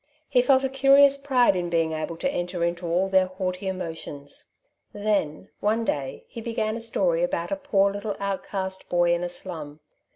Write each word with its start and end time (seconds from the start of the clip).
He 0.27 0.41
felt 0.41 0.63
a 0.63 0.69
curious 0.69 1.15
pride 1.15 1.55
in 1.55 1.69
being 1.69 1.91
able 1.93 2.17
to 2.17 2.31
enter 2.31 2.63
into 2.63 2.87
all 2.87 3.07
their 3.07 3.27
haughty 3.27 3.67
emotions. 3.67 4.45
Then, 4.93 5.49
one 5.59 5.85
day, 5.85 6.25
he 6.27 6.41
began 6.41 6.75
a 6.75 6.81
story 6.81 7.21
about 7.21 7.51
a 7.51 7.55
poor 7.55 7.91
little 7.93 8.15
outcast 8.19 8.89
boy 8.89 9.13
in 9.13 9.23
a 9.23 9.29
slum. 9.29 9.79